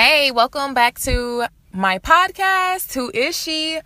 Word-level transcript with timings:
Hey, 0.00 0.30
welcome 0.30 0.74
back 0.74 0.96
to 1.00 1.46
my 1.72 1.98
podcast. 1.98 2.94
Who 2.94 3.10
is 3.12 3.36
she? 3.36 3.80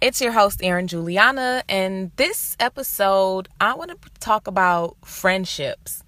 It's 0.00 0.20
your 0.20 0.32
host, 0.32 0.58
Erin 0.64 0.88
Juliana. 0.88 1.62
And 1.68 2.10
this 2.16 2.56
episode, 2.58 3.46
I 3.60 3.74
want 3.74 3.92
to 3.92 4.10
talk 4.18 4.48
about 4.48 4.96
friendships. 5.04 6.02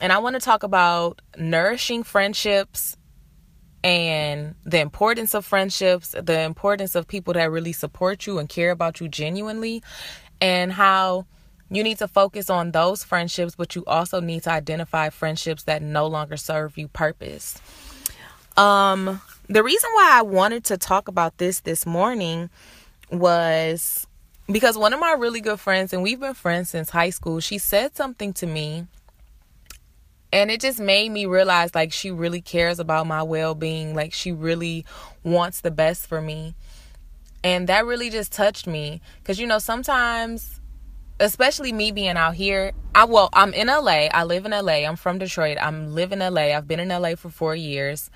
And 0.00 0.14
I 0.14 0.16
want 0.16 0.32
to 0.36 0.40
talk 0.40 0.62
about 0.62 1.20
nourishing 1.36 2.04
friendships 2.04 2.96
and 3.84 4.54
the 4.64 4.80
importance 4.80 5.34
of 5.34 5.44
friendships, 5.44 6.14
the 6.18 6.40
importance 6.40 6.94
of 6.94 7.06
people 7.06 7.34
that 7.34 7.50
really 7.50 7.74
support 7.74 8.26
you 8.26 8.38
and 8.38 8.48
care 8.48 8.70
about 8.70 8.98
you 8.98 9.08
genuinely, 9.08 9.82
and 10.40 10.72
how 10.72 11.26
you 11.70 11.82
need 11.82 11.98
to 11.98 12.08
focus 12.08 12.48
on 12.48 12.70
those 12.70 13.04
friendships, 13.04 13.54
but 13.56 13.76
you 13.76 13.84
also 13.84 14.20
need 14.20 14.44
to 14.44 14.50
identify 14.50 15.10
friendships 15.10 15.64
that 15.64 15.82
no 15.82 16.06
longer 16.06 16.38
serve 16.38 16.78
you 16.78 16.88
purpose. 16.88 17.60
Um, 18.60 19.22
the 19.48 19.62
reason 19.62 19.88
why 19.94 20.10
I 20.12 20.22
wanted 20.22 20.64
to 20.64 20.76
talk 20.76 21.08
about 21.08 21.38
this 21.38 21.60
this 21.60 21.86
morning 21.86 22.50
was 23.10 24.06
because 24.52 24.76
one 24.76 24.92
of 24.92 25.00
my 25.00 25.12
really 25.12 25.40
good 25.40 25.58
friends, 25.58 25.94
and 25.94 26.02
we've 26.02 26.20
been 26.20 26.34
friends 26.34 26.68
since 26.68 26.90
high 26.90 27.08
school, 27.08 27.40
she 27.40 27.56
said 27.56 27.96
something 27.96 28.34
to 28.34 28.46
me. 28.46 28.86
And 30.30 30.50
it 30.50 30.60
just 30.60 30.78
made 30.78 31.10
me 31.10 31.24
realize 31.24 31.74
like 31.74 31.90
she 31.90 32.10
really 32.10 32.42
cares 32.42 32.78
about 32.78 33.06
my 33.06 33.22
well 33.22 33.54
being. 33.54 33.94
Like 33.94 34.12
she 34.12 34.30
really 34.30 34.84
wants 35.24 35.62
the 35.62 35.70
best 35.70 36.06
for 36.06 36.20
me. 36.20 36.54
And 37.42 37.66
that 37.68 37.86
really 37.86 38.10
just 38.10 38.30
touched 38.30 38.66
me. 38.66 39.00
Because, 39.22 39.40
you 39.40 39.46
know, 39.46 39.58
sometimes, 39.58 40.60
especially 41.18 41.72
me 41.72 41.92
being 41.92 42.18
out 42.18 42.34
here, 42.34 42.72
I, 42.94 43.06
well, 43.06 43.30
I'm 43.32 43.54
in 43.54 43.68
LA. 43.68 44.08
I 44.12 44.24
live 44.24 44.44
in 44.44 44.52
LA. 44.52 44.84
I'm 44.84 44.96
from 44.96 45.18
Detroit. 45.18 45.56
I'm 45.60 45.94
live 45.94 46.12
in 46.12 46.18
LA. 46.18 46.54
I've 46.54 46.68
been 46.68 46.80
in 46.80 46.88
LA 46.88 47.14
for 47.14 47.30
four 47.30 47.56
years. 47.56 48.10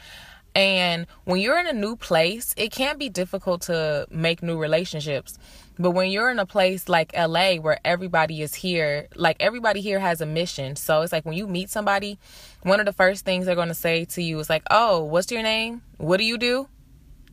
And 0.54 1.06
when 1.24 1.40
you're 1.40 1.58
in 1.58 1.66
a 1.66 1.72
new 1.72 1.96
place, 1.96 2.54
it 2.56 2.70
can 2.70 2.96
be 2.96 3.08
difficult 3.08 3.62
to 3.62 4.06
make 4.10 4.42
new 4.42 4.56
relationships. 4.56 5.36
But 5.78 5.90
when 5.90 6.10
you're 6.10 6.30
in 6.30 6.38
a 6.38 6.46
place 6.46 6.88
like 6.88 7.12
LA 7.16 7.56
where 7.56 7.80
everybody 7.84 8.40
is 8.40 8.54
here, 8.54 9.08
like 9.16 9.36
everybody 9.40 9.80
here 9.80 9.98
has 9.98 10.20
a 10.20 10.26
mission. 10.26 10.76
So 10.76 11.02
it's 11.02 11.12
like 11.12 11.24
when 11.24 11.34
you 11.34 11.48
meet 11.48 11.70
somebody, 11.70 12.18
one 12.62 12.78
of 12.78 12.86
the 12.86 12.92
first 12.92 13.24
things 13.24 13.46
they're 13.46 13.56
going 13.56 13.68
to 13.68 13.74
say 13.74 14.04
to 14.04 14.22
you 14.22 14.38
is 14.38 14.48
like, 14.48 14.62
"Oh, 14.70 15.02
what's 15.02 15.32
your 15.32 15.42
name? 15.42 15.82
What 15.96 16.18
do 16.18 16.24
you 16.24 16.38
do?" 16.38 16.68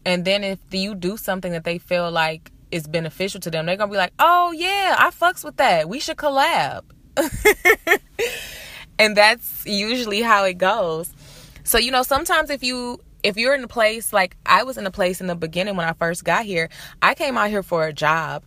And 0.04 0.26
then 0.26 0.44
if 0.44 0.60
you 0.72 0.96
do 0.96 1.18
something 1.18 1.52
that 1.52 1.64
they 1.64 1.78
feel 1.78 2.10
like 2.10 2.52
is 2.72 2.88
beneficial 2.88 3.40
to 3.42 3.52
them, 3.52 3.68
they're 3.68 3.78
going 3.78 3.90
to 3.90 3.94
be 3.94 3.98
like, 3.98 4.14
"Oh, 4.18 4.52
yeah, 4.52 4.96
I 4.98 5.12
fucks 5.12 5.44
with 5.44 5.58
that. 5.58 5.88
We 5.88 6.00
should 6.00 6.18
collab." 6.18 6.82
and 8.98 9.16
that's 9.16 9.66
usually 9.68 10.22
how 10.22 10.46
it 10.46 10.58
goes. 10.58 11.14
So, 11.64 11.78
you 11.78 11.92
know, 11.92 12.02
sometimes 12.02 12.50
if 12.50 12.64
you 12.64 13.00
if 13.24 13.38
you're 13.38 13.54
in 13.54 13.64
a 13.64 13.68
place 13.68 14.14
like 14.14 14.36
I 14.46 14.64
was 14.64 14.78
in 14.78 14.86
a 14.86 14.92
place 14.92 15.22
in 15.22 15.28
the 15.28 15.36
beginning 15.36 15.76
when 15.76 15.88
I 15.88 15.94
first 15.94 16.24
got 16.24 16.46
here, 16.46 16.70
I 17.02 17.14
came 17.14 17.38
out 17.38 17.50
here 17.50 17.64
for 17.64 17.86
a 17.86 17.94
job. 17.94 18.44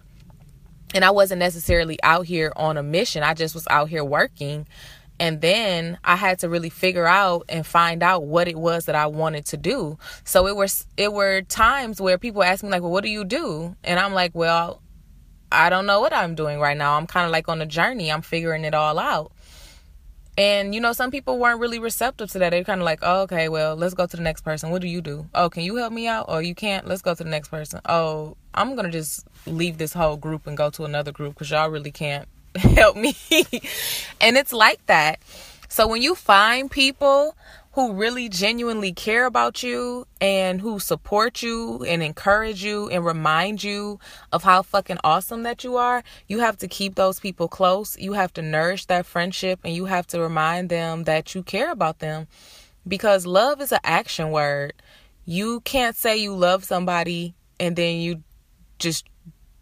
And 0.95 1.05
I 1.05 1.11
wasn't 1.11 1.41
necessarily 1.41 1.99
out 2.05 2.25
here 2.27 2.53
on 2.55 2.77
a 2.77 2.83
mission. 2.83 3.25
I 3.25 3.35
just 3.35 3.53
was 3.53 3.67
out 3.69 3.89
here 3.89 4.05
working. 4.05 4.69
And 5.19 5.41
then 5.41 5.99
I 6.05 6.17
had 6.17 6.41
to 6.41 6.49
really 6.49 6.71
figure 6.71 7.07
out 7.07 7.45
and 7.49 7.67
find 7.67 8.03
out 8.03 8.25
what 8.25 8.47
it 8.49 8.57
was 8.57 8.87
that 8.87 8.95
I 8.95 9.07
wanted 9.07 9.47
to 9.47 9.57
do. 9.57 9.99
So 10.25 10.47
it 10.47 10.55
was 10.55 10.87
it 10.97 11.13
were 11.13 11.43
times 11.43 12.01
where 12.01 12.19
people 12.19 12.43
ask 12.43 12.63
me 12.63 12.71
like, 12.71 12.83
"Well, 12.83 12.91
what 12.91 13.05
do 13.05 13.11
you 13.11 13.25
do?" 13.25 13.77
And 13.85 13.99
I'm 13.99 14.13
like, 14.13 14.33
"Well, 14.35 14.83
I 15.53 15.69
don't 15.69 15.87
know 15.87 16.01
what 16.01 16.13
I'm 16.13 16.35
doing 16.35 16.59
right 16.59 16.77
now. 16.77 16.97
I'm 16.97 17.07
kind 17.07 17.27
of 17.27 17.33
like 17.33 17.49
on 17.49 17.61
a 17.61 17.67
journey. 17.67 18.11
I'm 18.11 18.23
figuring 18.23 18.65
it 18.65 18.75
all 18.75 18.99
out." 18.99 19.33
And 20.37 20.75
you 20.75 20.81
know, 20.81 20.93
some 20.93 21.11
people 21.11 21.39
weren't 21.39 21.61
really 21.61 21.79
receptive 21.79 22.31
to 22.33 22.39
that. 22.41 22.51
They're 22.51 22.65
kind 22.65 22.81
of 22.81 22.85
like, 22.85 23.01
oh, 23.03 23.23
okay, 23.23 23.49
well, 23.49 23.77
let's 23.77 23.95
go 23.95 24.07
to 24.07 24.17
the 24.17 24.23
next 24.23 24.43
person. 24.43 24.71
What 24.71 24.83
do 24.83 24.89
you 24.89 25.01
do? 25.01 25.29
Oh, 25.35 25.49
can 25.49 25.63
you 25.63 25.77
help 25.77 25.93
me 25.93 26.09
out? 26.09 26.27
Oh, 26.29 26.39
you 26.39 26.55
can't. 26.55 26.87
Let's 26.87 27.03
go 27.03 27.15
to 27.15 27.23
the 27.23 27.31
next 27.31 27.49
person. 27.49 27.81
Oh, 27.87 28.37
I'm 28.53 28.75
gonna 28.75 28.91
just 28.91 29.27
leave 29.47 29.79
this 29.79 29.93
whole 29.93 30.17
group 30.17 30.47
and 30.47 30.57
go 30.57 30.71
to 30.71 30.85
another 30.85 31.13
group 31.13 31.35
because 31.35 31.51
y'all 31.51 31.71
really 31.71 31.93
can't 31.93 32.29
help 32.57 32.97
me. 32.97 33.17
and 34.21 34.37
it's 34.37 34.53
like 34.53 34.85
that. 34.87 35.21
So 35.69 35.87
when 35.87 36.03
you 36.03 36.15
find 36.15 36.71
people 36.71 37.37
who 37.75 37.93
really 37.93 38.29
genuinely 38.29 38.93
care 38.93 39.27
about 39.27 39.65
you 39.65 40.07
and 40.21 40.61
who 40.61 40.79
support 40.79 41.43
you 41.43 41.83
and 41.85 42.05
encourage 42.05 42.63
you 42.63 42.89
and 42.89 43.05
remind 43.05 43.65
you 43.65 43.99
of 44.31 44.45
how 44.45 44.63
fucking 44.63 44.99
awesome 45.03 45.43
that 45.43 45.65
you 45.65 45.77
are, 45.77 46.05
you 46.29 46.39
have 46.39 46.57
to 46.57 46.69
keep 46.69 46.95
those 46.95 47.19
people 47.19 47.49
close. 47.49 47.99
You 47.99 48.13
have 48.13 48.33
to 48.35 48.43
nourish 48.43 48.87
that 48.87 49.07
friendship 49.07 49.59
and 49.65 49.75
you 49.75 49.87
have 49.87 50.07
to 50.09 50.21
remind 50.21 50.69
them 50.69 51.03
that 51.05 51.35
you 51.35 51.43
care 51.43 51.73
about 51.73 51.99
them 51.99 52.29
because 52.87 53.27
love 53.27 53.61
is 53.61 53.73
an 53.73 53.81
action 53.83 54.31
word. 54.31 54.75
You 55.25 55.61
can't 55.63 55.97
say 55.97 56.17
you 56.17 56.33
love 56.33 56.63
somebody 56.63 57.35
and 57.59 57.75
then 57.75 57.97
you 57.97 58.23
just 58.79 59.09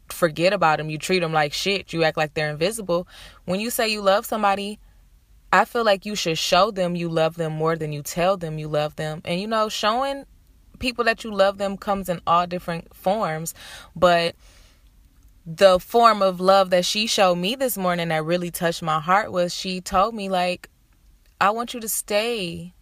forget 0.08 0.52
about 0.52 0.76
them. 0.76 0.90
You 0.90 0.98
treat 0.98 1.20
them 1.20 1.32
like 1.32 1.54
shit. 1.54 1.94
You 1.94 2.04
act 2.04 2.18
like 2.18 2.34
they're 2.34 2.50
invisible. 2.50 3.08
When 3.46 3.58
you 3.58 3.70
say 3.70 3.88
you 3.88 4.02
love 4.02 4.26
somebody, 4.26 4.80
I 5.52 5.66
feel 5.66 5.84
like 5.84 6.06
you 6.06 6.16
should 6.16 6.38
show 6.38 6.70
them 6.70 6.96
you 6.96 7.10
love 7.10 7.36
them 7.36 7.52
more 7.52 7.76
than 7.76 7.92
you 7.92 8.02
tell 8.02 8.38
them 8.38 8.58
you 8.58 8.68
love 8.68 8.96
them. 8.96 9.20
And 9.24 9.38
you 9.38 9.46
know, 9.46 9.68
showing 9.68 10.24
people 10.78 11.04
that 11.04 11.24
you 11.24 11.32
love 11.32 11.58
them 11.58 11.76
comes 11.76 12.08
in 12.08 12.20
all 12.26 12.46
different 12.46 12.94
forms, 12.94 13.54
but 13.94 14.34
the 15.44 15.78
form 15.78 16.22
of 16.22 16.40
love 16.40 16.70
that 16.70 16.84
she 16.84 17.06
showed 17.06 17.34
me 17.36 17.54
this 17.54 17.76
morning 17.76 18.08
that 18.08 18.24
really 18.24 18.50
touched 18.50 18.82
my 18.82 19.00
heart 19.00 19.32
was 19.32 19.54
she 19.54 19.80
told 19.80 20.14
me 20.14 20.28
like 20.28 20.70
I 21.40 21.50
want 21.50 21.74
you 21.74 21.80
to 21.80 21.88
stay 21.88 22.72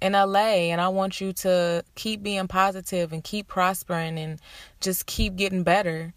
in 0.00 0.12
LA 0.12 0.68
and 0.72 0.80
I 0.80 0.88
want 0.88 1.20
you 1.20 1.32
to 1.34 1.84
keep 1.94 2.22
being 2.22 2.48
positive 2.48 3.12
and 3.12 3.22
keep 3.22 3.46
prospering 3.46 4.18
and 4.18 4.40
just 4.80 5.06
keep 5.06 5.36
getting 5.36 5.62
better. 5.62 6.12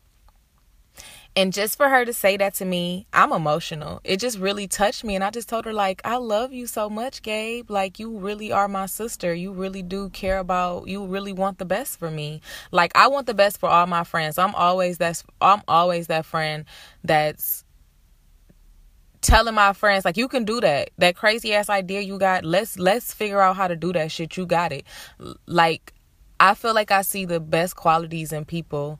And 1.37 1.51
just 1.51 1.75
for 1.75 1.89
her 1.89 2.05
to 2.05 2.13
say 2.13 2.37
that 2.37 2.53
to 2.55 2.65
me, 2.65 3.07
I'm 3.11 3.33
emotional. 3.33 3.99
It 4.05 4.21
just 4.21 4.39
really 4.39 4.67
touched 4.67 5.03
me. 5.03 5.15
And 5.15 5.23
I 5.23 5.31
just 5.31 5.49
told 5.49 5.65
her, 5.65 5.73
like, 5.73 6.01
I 6.05 6.15
love 6.15 6.53
you 6.53 6.65
so 6.65 6.89
much, 6.89 7.21
Gabe. 7.21 7.69
Like, 7.69 7.99
you 7.99 8.17
really 8.17 8.53
are 8.53 8.69
my 8.69 8.85
sister. 8.85 9.33
You 9.33 9.51
really 9.51 9.81
do 9.81 10.09
care 10.11 10.37
about, 10.37 10.87
you 10.87 11.05
really 11.05 11.33
want 11.33 11.57
the 11.57 11.65
best 11.65 11.99
for 11.99 12.09
me. 12.09 12.39
Like, 12.71 12.93
I 12.95 13.07
want 13.09 13.27
the 13.27 13.33
best 13.33 13.59
for 13.59 13.67
all 13.67 13.85
my 13.85 14.05
friends. 14.05 14.37
I'm 14.37 14.55
always 14.55 14.97
that, 14.99 15.21
I'm 15.41 15.61
always 15.67 16.07
that 16.07 16.25
friend 16.25 16.63
that's 17.03 17.65
telling 19.19 19.55
my 19.55 19.73
friends 19.73 20.05
like 20.05 20.17
you 20.17 20.27
can 20.27 20.45
do 20.45 20.61
that 20.61 20.91
that 20.99 21.15
crazy 21.15 21.51
ass 21.51 21.67
idea 21.67 21.99
you 21.99 22.19
got 22.19 22.45
let's 22.45 22.77
let's 22.77 23.11
figure 23.11 23.41
out 23.41 23.55
how 23.55 23.67
to 23.67 23.75
do 23.75 23.91
that 23.91 24.11
shit 24.11 24.37
you 24.37 24.45
got 24.45 24.71
it 24.71 24.85
like 25.47 25.93
i 26.39 26.53
feel 26.53 26.75
like 26.75 26.91
i 26.91 27.01
see 27.01 27.25
the 27.25 27.39
best 27.39 27.75
qualities 27.75 28.31
in 28.31 28.45
people 28.45 28.99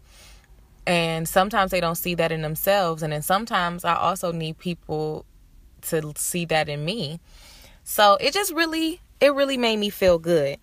and 0.88 1.28
sometimes 1.28 1.72
they 1.72 1.80
don't 1.80 1.96
see 1.96 2.16
that 2.16 2.32
in 2.32 2.42
themselves. 2.42 3.02
And 3.02 3.12
then 3.12 3.22
sometimes 3.22 3.84
I 3.84 3.96
also 3.96 4.32
need 4.32 4.58
people 4.58 5.26
to 5.84 6.14
see 6.16 6.46
that 6.46 6.70
in 6.70 6.86
me. 6.86 7.20
So 7.84 8.18
it 8.20 8.34
just 8.34 8.54
really, 8.54 9.02
it 9.20 9.34
really 9.34 9.58
made 9.58 9.78
me 9.78 9.90
feel 9.90 10.20
good. 10.20 10.58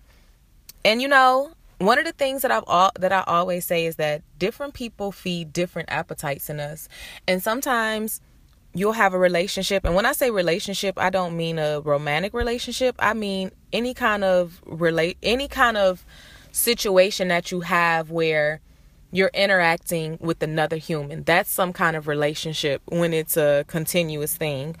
And 0.85 1.01
you 1.01 1.07
know, 1.07 1.53
one 1.79 1.99
of 1.99 2.05
the 2.05 2.11
things 2.13 2.41
that 2.43 2.51
I've 2.51 2.63
all 2.67 2.91
that 2.99 3.11
I 3.11 3.23
always 3.27 3.65
say 3.65 3.85
is 3.85 3.97
that 3.97 4.21
different 4.37 4.73
people 4.73 5.11
feed 5.11 5.51
different 5.51 5.89
appetites 5.91 6.49
in 6.49 6.59
us. 6.59 6.87
And 7.27 7.41
sometimes 7.41 8.21
you'll 8.73 8.93
have 8.93 9.13
a 9.13 9.19
relationship 9.19 9.85
and 9.85 9.93
when 9.93 10.05
I 10.05 10.13
say 10.13 10.31
relationship, 10.31 10.97
I 10.97 11.09
don't 11.09 11.37
mean 11.37 11.59
a 11.59 11.81
romantic 11.81 12.33
relationship. 12.33 12.95
I 12.99 13.13
mean 13.13 13.51
any 13.71 13.93
kind 13.93 14.23
of 14.23 14.61
relate 14.65 15.17
any 15.21 15.47
kind 15.47 15.77
of 15.77 16.05
situation 16.51 17.27
that 17.29 17.51
you 17.51 17.61
have 17.61 18.11
where 18.11 18.61
you're 19.13 19.31
interacting 19.35 20.17
with 20.19 20.41
another 20.41 20.77
human. 20.77 21.21
That's 21.21 21.51
some 21.51 21.71
kind 21.71 21.95
of 21.95 22.07
relationship 22.07 22.81
when 22.85 23.13
it's 23.13 23.37
a 23.37 23.63
continuous 23.67 24.35
thing. 24.35 24.75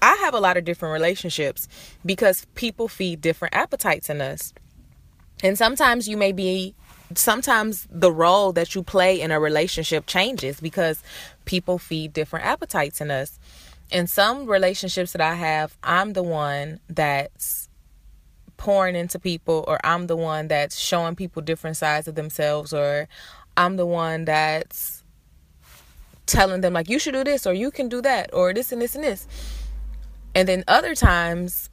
I 0.00 0.16
have 0.22 0.32
a 0.32 0.40
lot 0.40 0.56
of 0.56 0.64
different 0.64 0.94
relationships 0.94 1.68
because 2.06 2.46
people 2.54 2.88
feed 2.88 3.20
different 3.20 3.54
appetites 3.54 4.08
in 4.08 4.22
us. 4.22 4.54
And 5.44 5.58
sometimes 5.58 6.08
you 6.08 6.16
may 6.16 6.32
be 6.32 6.74
sometimes 7.14 7.86
the 7.90 8.10
role 8.10 8.50
that 8.54 8.74
you 8.74 8.82
play 8.82 9.20
in 9.20 9.30
a 9.30 9.38
relationship 9.38 10.06
changes 10.06 10.58
because 10.58 11.02
people 11.44 11.76
feed 11.76 12.14
different 12.14 12.46
appetites 12.46 13.02
in 13.02 13.10
us. 13.10 13.38
In 13.90 14.06
some 14.06 14.46
relationships 14.46 15.12
that 15.12 15.20
I 15.20 15.34
have, 15.34 15.76
I'm 15.82 16.14
the 16.14 16.22
one 16.22 16.80
that's 16.88 17.68
pouring 18.62 18.94
into 18.94 19.18
people 19.18 19.64
or 19.66 19.80
I'm 19.82 20.06
the 20.06 20.16
one 20.16 20.46
that's 20.46 20.78
showing 20.78 21.16
people 21.16 21.42
different 21.42 21.76
sides 21.76 22.06
of 22.06 22.14
themselves 22.14 22.72
or 22.72 23.08
I'm 23.56 23.76
the 23.76 23.84
one 23.84 24.24
that's 24.24 25.02
telling 26.26 26.60
them 26.60 26.72
like 26.72 26.88
you 26.88 27.00
should 27.00 27.14
do 27.14 27.24
this 27.24 27.44
or 27.44 27.54
you 27.54 27.72
can 27.72 27.88
do 27.88 28.00
that 28.02 28.32
or 28.32 28.54
this 28.54 28.70
and 28.70 28.80
this 28.80 28.94
and 28.94 29.02
this. 29.02 29.26
And 30.36 30.46
then 30.46 30.62
other 30.68 30.94
times 30.94 31.70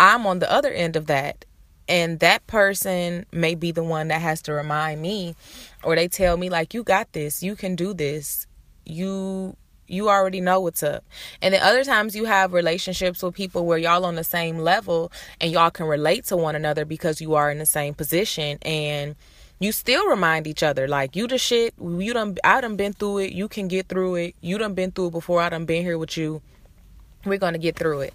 I'm 0.00 0.26
on 0.26 0.40
the 0.40 0.50
other 0.50 0.72
end 0.72 0.96
of 0.96 1.06
that 1.06 1.44
and 1.88 2.18
that 2.18 2.44
person 2.48 3.24
may 3.30 3.54
be 3.54 3.70
the 3.70 3.84
one 3.84 4.08
that 4.08 4.20
has 4.20 4.42
to 4.42 4.52
remind 4.52 5.00
me 5.00 5.36
or 5.84 5.94
they 5.94 6.08
tell 6.08 6.36
me 6.36 6.50
like 6.50 6.74
you 6.74 6.82
got 6.82 7.12
this, 7.12 7.40
you 7.40 7.54
can 7.54 7.76
do 7.76 7.94
this. 7.94 8.48
You 8.84 9.56
you 9.90 10.08
already 10.08 10.40
know 10.40 10.60
what's 10.60 10.82
up. 10.82 11.04
And 11.42 11.54
then 11.54 11.62
other 11.62 11.84
times 11.84 12.14
you 12.14 12.24
have 12.24 12.52
relationships 12.52 13.22
with 13.22 13.34
people 13.34 13.66
where 13.66 13.78
y'all 13.78 14.04
on 14.04 14.14
the 14.14 14.24
same 14.24 14.58
level 14.58 15.10
and 15.40 15.50
y'all 15.50 15.70
can 15.70 15.86
relate 15.86 16.24
to 16.26 16.36
one 16.36 16.54
another 16.54 16.84
because 16.84 17.20
you 17.20 17.34
are 17.34 17.50
in 17.50 17.58
the 17.58 17.66
same 17.66 17.94
position 17.94 18.58
and 18.62 19.16
you 19.58 19.72
still 19.72 20.08
remind 20.08 20.46
each 20.46 20.62
other 20.62 20.88
like 20.88 21.16
you 21.16 21.26
the 21.26 21.38
shit. 21.38 21.74
You 21.80 22.14
done 22.14 22.36
I 22.44 22.60
done 22.60 22.76
been 22.76 22.92
through 22.92 23.18
it. 23.18 23.32
You 23.32 23.48
can 23.48 23.68
get 23.68 23.88
through 23.88 24.14
it. 24.16 24.36
You 24.40 24.58
done 24.58 24.74
been 24.74 24.92
through 24.92 25.08
it 25.08 25.12
before. 25.12 25.40
I 25.40 25.50
done 25.50 25.66
been 25.66 25.82
here 25.82 25.98
with 25.98 26.16
you. 26.16 26.40
We're 27.24 27.38
gonna 27.38 27.58
get 27.58 27.76
through 27.76 28.00
it. 28.00 28.14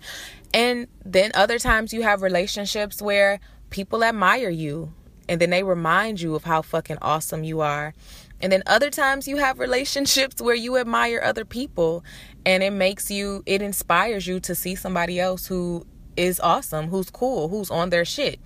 And 0.53 0.87
then 1.03 1.31
other 1.35 1.59
times 1.59 1.93
you 1.93 2.01
have 2.01 2.21
relationships 2.21 3.01
where 3.01 3.39
people 3.69 4.03
admire 4.03 4.49
you 4.49 4.93
and 5.27 5.39
then 5.39 5.49
they 5.49 5.63
remind 5.63 6.21
you 6.21 6.35
of 6.35 6.43
how 6.45 6.61
fucking 6.61 6.97
awesome 7.01 7.43
you 7.43 7.61
are 7.61 7.93
and 8.41 8.51
then 8.51 8.63
other 8.67 8.89
times 8.89 9.27
you 9.27 9.37
have 9.37 9.59
relationships 9.59 10.41
where 10.41 10.55
you 10.55 10.77
admire 10.77 11.21
other 11.23 11.45
people 11.45 12.03
and 12.45 12.63
it 12.63 12.71
makes 12.71 13.09
you 13.09 13.43
it 13.45 13.61
inspires 13.61 14.27
you 14.27 14.39
to 14.41 14.55
see 14.55 14.75
somebody 14.75 15.19
else 15.19 15.47
who 15.47 15.85
is 16.17 16.39
awesome 16.39 16.87
who's 16.87 17.09
cool 17.09 17.49
who's 17.49 17.71
on 17.71 17.89
their 17.89 18.05
shit. 18.05 18.39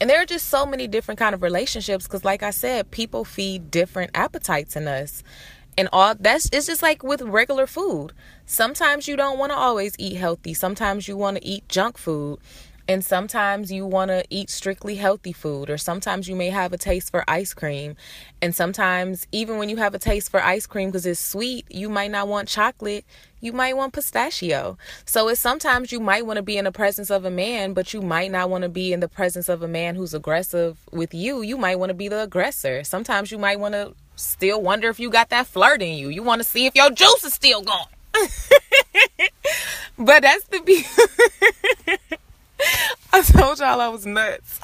And 0.00 0.10
there 0.10 0.20
are 0.20 0.26
just 0.26 0.48
so 0.48 0.66
many 0.66 0.88
different 0.88 1.18
kind 1.18 1.34
of 1.34 1.42
relationships 1.42 2.06
because 2.06 2.24
like 2.24 2.42
i 2.42 2.50
said 2.50 2.90
people 2.90 3.24
feed 3.24 3.70
different 3.70 4.10
appetites 4.14 4.76
in 4.76 4.88
us. 4.88 5.22
And 5.76 5.88
all 5.92 6.14
that's 6.14 6.48
it's 6.52 6.66
just 6.66 6.82
like 6.82 7.02
with 7.02 7.22
regular 7.22 7.66
food. 7.66 8.12
Sometimes 8.46 9.08
you 9.08 9.16
don't 9.16 9.38
want 9.38 9.52
to 9.52 9.56
always 9.56 9.94
eat 9.98 10.16
healthy. 10.16 10.54
Sometimes 10.54 11.08
you 11.08 11.16
want 11.16 11.36
to 11.36 11.44
eat 11.44 11.68
junk 11.68 11.98
food 11.98 12.38
and 12.86 13.04
sometimes 13.04 13.72
you 13.72 13.86
want 13.86 14.10
to 14.10 14.24
eat 14.28 14.50
strictly 14.50 14.96
healthy 14.96 15.32
food, 15.32 15.70
or 15.70 15.78
sometimes 15.78 16.28
you 16.28 16.36
may 16.36 16.50
have 16.50 16.72
a 16.72 16.78
taste 16.78 17.10
for 17.10 17.24
ice 17.28 17.54
cream. 17.54 17.96
And 18.42 18.54
sometimes, 18.54 19.26
even 19.32 19.56
when 19.56 19.70
you 19.70 19.78
have 19.78 19.94
a 19.94 19.98
taste 19.98 20.30
for 20.30 20.42
ice 20.42 20.66
cream 20.66 20.90
because 20.90 21.06
it's 21.06 21.20
sweet, 21.20 21.66
you 21.70 21.88
might 21.88 22.10
not 22.10 22.28
want 22.28 22.48
chocolate, 22.48 23.06
you 23.40 23.52
might 23.52 23.76
want 23.76 23.94
pistachio. 23.94 24.76
So 25.06 25.28
it's 25.28 25.40
sometimes 25.40 25.92
you 25.92 26.00
might 26.00 26.26
want 26.26 26.36
to 26.36 26.42
be 26.42 26.58
in 26.58 26.64
the 26.64 26.72
presence 26.72 27.10
of 27.10 27.24
a 27.24 27.30
man, 27.30 27.72
but 27.72 27.94
you 27.94 28.02
might 28.02 28.30
not 28.30 28.50
want 28.50 28.62
to 28.62 28.68
be 28.68 28.92
in 28.92 29.00
the 29.00 29.08
presence 29.08 29.48
of 29.48 29.62
a 29.62 29.68
man 29.68 29.94
who's 29.94 30.12
aggressive 30.12 30.76
with 30.92 31.14
you. 31.14 31.40
You 31.40 31.56
might 31.56 31.78
want 31.78 31.90
to 31.90 31.94
be 31.94 32.08
the 32.08 32.22
aggressor. 32.22 32.84
Sometimes 32.84 33.30
you 33.32 33.38
might 33.38 33.58
want 33.58 33.74
to 33.74 33.94
still 34.16 34.60
wonder 34.60 34.88
if 34.90 35.00
you 35.00 35.08
got 35.10 35.30
that 35.30 35.46
flirt 35.46 35.80
in 35.80 35.96
you. 35.96 36.10
You 36.10 36.22
want 36.22 36.42
to 36.42 36.48
see 36.48 36.66
if 36.66 36.74
your 36.74 36.90
juice 36.90 37.24
is 37.24 37.32
still 37.32 37.62
gone. 37.62 37.86
but 39.98 40.22
that's 40.22 40.44
the 40.48 40.60
beauty. 40.60 41.98
I 43.16 43.22
told 43.22 43.60
y'all 43.60 43.80
I 43.80 43.86
was 43.86 44.04
nuts. 44.04 44.58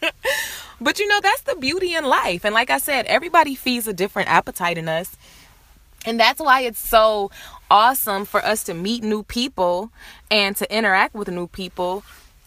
but 0.80 0.98
you 0.98 1.06
know, 1.06 1.20
that's 1.22 1.42
the 1.42 1.54
beauty 1.54 1.94
in 1.94 2.04
life. 2.04 2.44
And 2.44 2.52
like 2.52 2.68
I 2.68 2.78
said, 2.78 3.06
everybody 3.06 3.54
feeds 3.54 3.86
a 3.86 3.92
different 3.92 4.28
appetite 4.28 4.78
in 4.78 4.88
us. 4.88 5.16
And 6.04 6.18
that's 6.18 6.40
why 6.40 6.62
it's 6.62 6.80
so 6.80 7.30
awesome 7.70 8.24
for 8.24 8.44
us 8.44 8.64
to 8.64 8.74
meet 8.74 9.04
new 9.04 9.22
people 9.22 9.92
and 10.28 10.56
to 10.56 10.76
interact 10.76 11.14
with 11.14 11.28
new 11.28 11.46
people. 11.46 12.02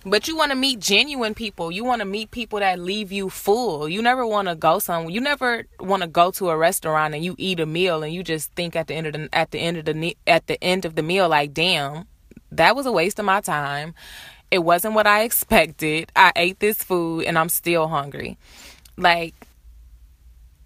But 0.06 0.28
you 0.28 0.36
want 0.36 0.52
to 0.52 0.58
meet 0.58 0.82
genuine 0.82 1.34
people. 1.34 1.72
You 1.72 1.86
want 1.86 2.02
to 2.02 2.06
meet 2.06 2.32
people 2.32 2.60
that 2.60 2.78
leave 2.78 3.14
you 3.14 3.30
full. 3.30 3.88
You 3.88 4.02
never 4.02 4.28
want 4.28 4.50
to 4.50 4.56
go 4.56 4.80
somewhere. 4.80 5.14
You 5.14 5.22
never 5.22 5.66
want 5.80 6.02
to 6.02 6.10
go 6.10 6.30
to 6.32 6.50
a 6.50 6.58
restaurant 6.58 7.16
and 7.16 7.24
you 7.24 7.36
eat 7.38 7.62
a 7.62 7.66
meal 7.66 8.04
and 8.04 8.14
you 8.14 8.22
just 8.22 8.52
think 8.56 8.76
at 8.76 8.88
the 8.88 8.96
end 8.96 9.08
of 9.08 9.14
the 9.14 9.30
at 9.32 9.52
the 9.52 9.60
end 9.60 9.78
of 9.78 9.86
the 9.86 10.18
at 10.28 10.48
the 10.48 10.62
end 10.62 10.84
of 10.84 10.96
the 10.96 11.04
meal 11.04 11.30
like, 11.30 11.54
"Damn, 11.54 12.06
that 12.52 12.76
was 12.76 12.86
a 12.86 12.92
waste 12.92 13.18
of 13.18 13.24
my 13.24 13.40
time." 13.40 13.96
It 14.50 14.60
wasn't 14.60 14.94
what 14.94 15.08
I 15.08 15.24
expected. 15.24 16.12
I 16.16 16.32
ate 16.36 16.60
this 16.60 16.82
food 16.82 17.26
and 17.26 17.38
I'm 17.38 17.50
still 17.50 17.88
hungry. 17.88 18.38
Like, 18.98 19.36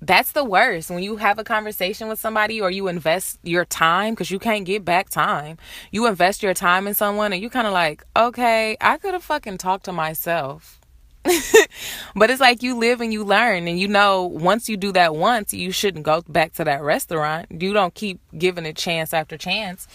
that's 0.02 0.32
the 0.32 0.44
worst 0.44 0.90
when 0.90 1.04
you 1.04 1.18
have 1.18 1.38
a 1.38 1.44
conversation 1.44 2.08
with 2.08 2.20
somebody 2.20 2.60
or 2.60 2.72
you 2.72 2.88
invest 2.88 3.38
your 3.44 3.66
time 3.66 4.14
because 4.14 4.32
you 4.32 4.40
can't 4.40 4.66
get 4.66 4.84
back 4.84 5.10
time. 5.10 5.58
You 5.92 6.08
invest 6.08 6.42
your 6.42 6.56
time 6.56 6.88
in 6.88 6.96
someone 6.96 7.34
and 7.34 7.42
you 7.42 7.50
kind 7.50 7.68
of 7.68 7.74
like, 7.74 8.04
okay, 8.16 8.76
I 8.82 8.98
could 8.98 9.14
have 9.14 9.24
fucking 9.24 9.60
talked 9.60 9.86
to 9.86 9.94
myself. 9.94 10.80
but 12.16 12.32
it's 12.32 12.42
like 12.42 12.64
you 12.64 12.76
live 12.76 13.00
and 13.00 13.14
you 13.14 13.24
learn 13.24 13.68
and 13.68 13.80
you 13.80 13.88
know 13.88 14.24
once 14.24 14.68
you 14.68 14.76
do 14.76 14.92
that 14.92 15.16
once 15.16 15.54
you 15.54 15.72
shouldn't 15.72 16.04
go 16.04 16.24
back 16.28 16.52
to 16.52 16.64
that 16.64 16.82
restaurant 16.82 17.46
you 17.62 17.74
don't 17.74 17.94
keep 17.94 18.20
giving 18.36 18.66
it 18.66 18.76
chance 18.76 19.14
after 19.14 19.38
chance 19.38 19.88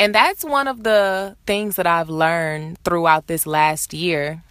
and 0.00 0.14
that's 0.14 0.42
one 0.42 0.66
of 0.66 0.82
the 0.82 1.36
things 1.46 1.76
that 1.76 1.86
I've 1.86 2.08
learned 2.08 2.78
throughout 2.84 3.26
this 3.26 3.46
last 3.46 3.92
year 3.92 4.42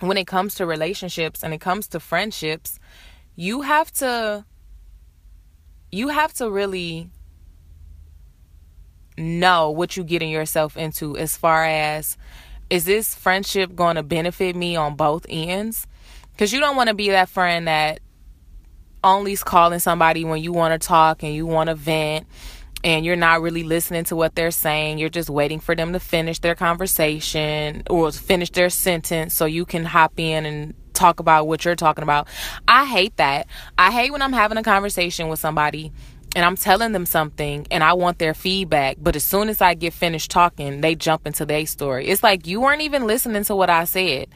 when 0.00 0.16
it 0.16 0.26
comes 0.26 0.54
to 0.54 0.64
relationships 0.64 1.44
and 1.44 1.52
it 1.52 1.60
comes 1.60 1.88
to 1.88 2.00
friendships. 2.00 2.80
You 3.36 3.60
have 3.60 3.92
to 3.94 4.46
you 5.90 6.08
have 6.08 6.32
to 6.34 6.50
really 6.50 7.10
know 9.18 9.70
what 9.70 9.94
you're 9.94 10.06
getting 10.06 10.30
yourself 10.30 10.74
into 10.78 11.18
as 11.18 11.36
far 11.36 11.66
as 11.66 12.16
is 12.70 12.86
this 12.86 13.14
friendship 13.14 13.76
going 13.76 13.96
to 13.96 14.02
benefit 14.02 14.56
me 14.56 14.74
on 14.74 14.96
both 14.96 15.26
ends? 15.28 15.86
Because 16.30 16.50
you 16.50 16.60
don't 16.60 16.76
want 16.76 16.88
to 16.88 16.94
be 16.94 17.10
that 17.10 17.28
friend 17.28 17.68
that 17.68 18.00
only's 19.04 19.44
calling 19.44 19.80
somebody 19.80 20.24
when 20.24 20.42
you 20.42 20.50
want 20.50 20.80
to 20.80 20.86
talk 20.86 21.22
and 21.22 21.34
you 21.34 21.44
want 21.44 21.68
to 21.68 21.74
vent 21.74 22.26
and 22.84 23.04
you're 23.04 23.16
not 23.16 23.40
really 23.40 23.62
listening 23.62 24.04
to 24.04 24.16
what 24.16 24.34
they're 24.34 24.50
saying. 24.50 24.98
You're 24.98 25.08
just 25.08 25.30
waiting 25.30 25.60
for 25.60 25.74
them 25.74 25.92
to 25.92 26.00
finish 26.00 26.38
their 26.40 26.54
conversation 26.54 27.82
or 27.88 28.10
finish 28.10 28.50
their 28.50 28.70
sentence 28.70 29.34
so 29.34 29.44
you 29.44 29.64
can 29.64 29.84
hop 29.84 30.14
in 30.18 30.46
and 30.46 30.74
talk 30.92 31.20
about 31.20 31.46
what 31.46 31.64
you're 31.64 31.76
talking 31.76 32.02
about. 32.02 32.28
I 32.66 32.86
hate 32.86 33.16
that. 33.16 33.46
I 33.78 33.90
hate 33.90 34.10
when 34.10 34.22
I'm 34.22 34.32
having 34.32 34.58
a 34.58 34.62
conversation 34.62 35.28
with 35.28 35.38
somebody 35.38 35.92
and 36.34 36.44
I'm 36.44 36.56
telling 36.56 36.92
them 36.92 37.06
something 37.06 37.66
and 37.70 37.84
I 37.84 37.92
want 37.92 38.18
their 38.18 38.34
feedback, 38.34 38.96
but 39.00 39.16
as 39.16 39.24
soon 39.24 39.48
as 39.48 39.60
I 39.60 39.74
get 39.74 39.92
finished 39.92 40.30
talking, 40.30 40.80
they 40.80 40.94
jump 40.94 41.26
into 41.26 41.44
their 41.44 41.66
story. 41.66 42.08
It's 42.08 42.22
like 42.22 42.46
you 42.46 42.60
weren't 42.60 42.82
even 42.82 43.06
listening 43.06 43.44
to 43.44 43.56
what 43.56 43.70
I 43.70 43.84
said. 43.84 44.28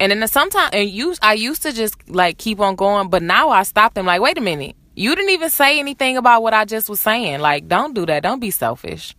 And 0.00 0.10
then 0.10 0.26
sometimes 0.26 0.70
and 0.72 0.88
you 0.88 1.14
I 1.22 1.34
used 1.34 1.62
to 1.62 1.72
just 1.72 2.08
like 2.08 2.38
keep 2.38 2.60
on 2.60 2.76
going, 2.76 3.10
but 3.10 3.22
now 3.22 3.50
I 3.50 3.62
stop 3.62 3.94
them 3.94 4.06
like, 4.06 4.20
wait 4.20 4.38
a 4.38 4.40
minute 4.40 4.76
you 4.94 5.14
didn't 5.14 5.30
even 5.30 5.50
say 5.50 5.78
anything 5.78 6.16
about 6.16 6.42
what 6.42 6.54
I 6.54 6.64
just 6.64 6.88
was 6.88 7.00
saying. 7.00 7.40
Like, 7.40 7.68
don't 7.68 7.94
do 7.94 8.06
that. 8.06 8.22
Don't 8.22 8.40
be 8.40 8.50
selfish. 8.50 9.14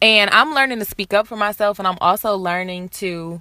And 0.00 0.30
I'm 0.30 0.54
learning 0.54 0.80
to 0.80 0.84
speak 0.84 1.14
up 1.14 1.26
for 1.26 1.36
myself, 1.36 1.78
and 1.78 1.86
I'm 1.86 1.98
also 2.00 2.36
learning 2.36 2.88
to 2.90 3.40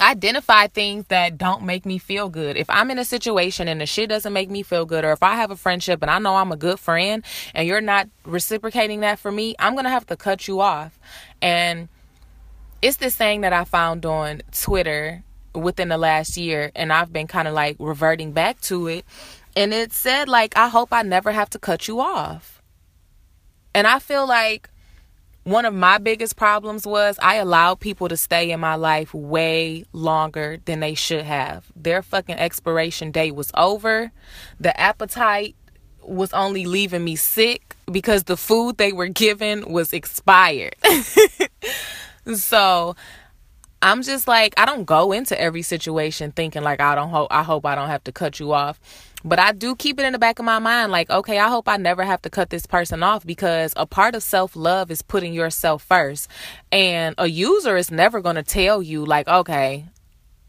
identify 0.00 0.66
things 0.66 1.04
that 1.08 1.36
don't 1.36 1.62
make 1.62 1.84
me 1.84 1.98
feel 1.98 2.28
good. 2.28 2.56
If 2.56 2.70
I'm 2.70 2.90
in 2.90 2.98
a 2.98 3.04
situation 3.04 3.68
and 3.68 3.80
the 3.80 3.86
shit 3.86 4.08
doesn't 4.08 4.32
make 4.32 4.50
me 4.50 4.62
feel 4.62 4.86
good, 4.86 5.04
or 5.04 5.12
if 5.12 5.22
I 5.22 5.34
have 5.36 5.50
a 5.50 5.56
friendship 5.56 6.02
and 6.02 6.10
I 6.10 6.18
know 6.18 6.36
I'm 6.36 6.52
a 6.52 6.56
good 6.56 6.80
friend 6.80 7.24
and 7.54 7.68
you're 7.68 7.80
not 7.80 8.08
reciprocating 8.24 9.00
that 9.00 9.18
for 9.18 9.30
me, 9.30 9.54
I'm 9.58 9.76
gonna 9.76 9.90
have 9.90 10.06
to 10.06 10.16
cut 10.16 10.48
you 10.48 10.60
off. 10.60 10.98
And 11.42 11.88
it's 12.82 12.96
this 12.96 13.14
thing 13.14 13.42
that 13.42 13.52
I 13.52 13.64
found 13.64 14.06
on 14.06 14.42
Twitter 14.52 15.22
within 15.54 15.88
the 15.88 15.98
last 15.98 16.36
year, 16.36 16.72
and 16.74 16.92
I've 16.92 17.12
been 17.12 17.26
kind 17.26 17.46
of 17.46 17.54
like 17.54 17.76
reverting 17.78 18.32
back 18.32 18.60
to 18.62 18.86
it 18.86 19.04
and 19.56 19.72
it 19.72 19.92
said 19.92 20.28
like 20.28 20.56
I 20.56 20.68
hope 20.68 20.88
I 20.92 21.02
never 21.02 21.32
have 21.32 21.50
to 21.50 21.58
cut 21.58 21.88
you 21.88 22.00
off. 22.00 22.62
And 23.74 23.86
I 23.86 23.98
feel 23.98 24.26
like 24.26 24.68
one 25.44 25.64
of 25.64 25.74
my 25.74 25.98
biggest 25.98 26.36
problems 26.36 26.86
was 26.86 27.18
I 27.20 27.36
allowed 27.36 27.80
people 27.80 28.08
to 28.08 28.16
stay 28.16 28.50
in 28.50 28.60
my 28.60 28.74
life 28.74 29.14
way 29.14 29.84
longer 29.92 30.58
than 30.64 30.80
they 30.80 30.94
should 30.94 31.24
have. 31.24 31.64
Their 31.74 32.02
fucking 32.02 32.36
expiration 32.36 33.10
date 33.10 33.34
was 33.34 33.50
over. 33.56 34.12
The 34.58 34.78
appetite 34.78 35.56
was 36.02 36.32
only 36.32 36.66
leaving 36.66 37.04
me 37.04 37.16
sick 37.16 37.76
because 37.90 38.24
the 38.24 38.36
food 38.36 38.76
they 38.76 38.92
were 38.92 39.08
given 39.08 39.70
was 39.70 39.92
expired. 39.92 40.76
so 42.34 42.96
I'm 43.82 44.02
just 44.02 44.28
like 44.28 44.54
I 44.56 44.66
don't 44.66 44.84
go 44.84 45.12
into 45.12 45.40
every 45.40 45.62
situation 45.62 46.32
thinking 46.32 46.62
like 46.62 46.80
I 46.80 46.94
don't 46.94 47.10
hope 47.10 47.28
I 47.30 47.42
hope 47.42 47.64
I 47.64 47.74
don't 47.74 47.88
have 47.88 48.04
to 48.04 48.12
cut 48.12 48.38
you 48.38 48.52
off 48.52 48.78
but 49.24 49.38
I 49.38 49.52
do 49.52 49.76
keep 49.76 49.98
it 49.98 50.06
in 50.06 50.12
the 50.12 50.18
back 50.18 50.38
of 50.38 50.44
my 50.44 50.58
mind 50.58 50.92
like, 50.92 51.10
okay, 51.10 51.38
I 51.38 51.48
hope 51.48 51.68
I 51.68 51.76
never 51.76 52.04
have 52.04 52.22
to 52.22 52.30
cut 52.30 52.50
this 52.50 52.66
person 52.66 53.02
off 53.02 53.26
because 53.26 53.74
a 53.76 53.86
part 53.86 54.14
of 54.14 54.22
self 54.22 54.56
love 54.56 54.90
is 54.90 55.02
putting 55.02 55.34
yourself 55.34 55.82
first. 55.82 56.28
And 56.72 57.14
a 57.18 57.26
user 57.26 57.76
is 57.76 57.90
never 57.90 58.20
going 58.20 58.36
to 58.36 58.42
tell 58.42 58.82
you, 58.82 59.04
like, 59.04 59.28
okay, 59.28 59.86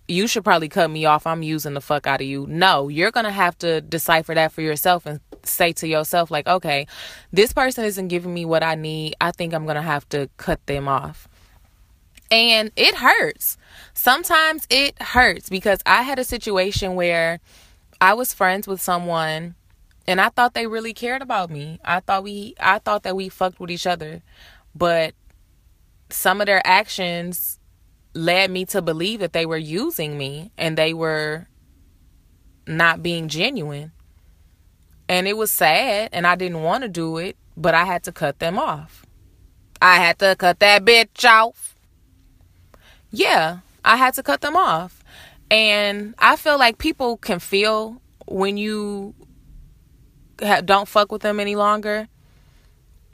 you 0.08 0.28
should 0.28 0.44
probably 0.44 0.70
cut 0.70 0.90
me 0.90 1.06
off. 1.06 1.28
I'm 1.28 1.44
using 1.44 1.74
the 1.74 1.82
fuck 1.82 2.08
out 2.08 2.22
of 2.22 2.28
you. 2.28 2.46
No, 2.48 2.88
you're 2.88 3.12
going 3.12 3.26
to 3.26 3.32
have 3.32 3.58
to 3.60 3.82
decipher 3.82 4.34
that 4.36 4.52
for 4.54 4.62
yourself 4.62 5.06
and 5.06 5.20
say 5.44 5.74
to 5.74 5.88
yourself, 5.88 6.32
like, 6.32 6.48
okay, 6.48 6.88
this 7.34 7.52
person 7.52 7.84
isn't 7.84 8.08
giving 8.08 8.34
me 8.34 8.46
what 8.46 8.64
I 8.64 8.76
need. 8.76 9.16
I 9.20 9.32
think 9.32 9.54
I'm 9.54 9.66
going 9.66 9.76
to 9.76 9.82
have 9.82 10.08
to 10.10 10.30
cut 10.38 10.66
them 10.66 10.88
off. 10.88 11.28
And 12.32 12.72
it 12.76 12.96
hurts. 12.96 13.58
Sometimes 13.94 14.66
it 14.70 15.00
hurts 15.02 15.50
because 15.50 15.80
I 15.86 16.02
had 16.04 16.18
a 16.18 16.24
situation 16.24 16.96
where 16.96 17.40
I 18.00 18.14
was 18.14 18.34
friends 18.34 18.68
with 18.68 18.82
someone 18.82 19.56
and 20.08 20.20
I 20.20 20.30
thought 20.30 20.54
they 20.54 20.66
really 20.66 20.94
cared 20.94 21.22
about 21.22 21.52
me. 21.52 21.80
I 21.84 22.00
thought 22.00 22.24
we 22.24 22.56
I 22.60 22.80
thought 22.80 23.04
that 23.04 23.16
we 23.16 23.30
fucked 23.30 23.60
with 23.60 23.70
each 23.70 23.86
other. 23.86 24.24
But 24.74 25.14
some 26.10 26.42
of 26.42 26.48
their 26.48 26.66
actions 26.66 27.60
led 28.14 28.50
me 28.50 28.66
to 28.66 28.82
believe 28.82 29.20
that 29.20 29.34
they 29.34 29.46
were 29.46 29.58
using 29.58 30.18
me 30.18 30.52
and 30.58 30.78
they 30.78 30.94
were 30.94 31.48
not 32.66 33.04
being 33.04 33.28
genuine. 33.28 33.92
And 35.08 35.28
it 35.28 35.36
was 35.36 35.52
sad 35.52 36.10
and 36.14 36.26
I 36.26 36.36
didn't 36.36 36.64
want 36.64 36.84
to 36.84 36.90
do 36.90 37.18
it 37.18 37.36
but 37.58 37.74
I 37.74 37.86
had 37.86 38.04
to 38.04 38.12
cut 38.12 38.40
them 38.40 38.58
off. 38.58 39.06
I 39.82 39.96
had 39.96 40.20
to 40.20 40.36
cut 40.38 40.60
that 40.60 40.86
bitch 40.86 41.26
off. 41.26 41.71
Yeah, 43.12 43.60
I 43.84 43.98
had 43.98 44.14
to 44.16 44.24
cut 44.24 44.42
them 44.42 44.56
off. 44.56 45.04
And 45.50 46.16
I 46.18 46.38
feel 46.38 46.58
like 46.58 46.78
people 46.78 47.18
can 47.18 47.40
feel 47.40 48.02
when 48.26 48.58
you 48.58 49.14
don't 50.64 50.88
fuck 50.88 51.12
with 51.12 51.22
them 51.22 51.40
any 51.40 51.56
longer. 51.56 52.08